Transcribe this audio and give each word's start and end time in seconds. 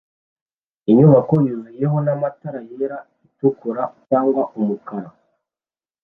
Inyubako 0.89 1.33
yuzuyehona 1.45 2.11
matara 2.21 2.59
yera 2.69 2.97
itukura 3.27 3.83
& 4.21 4.59
umukara 4.59 5.09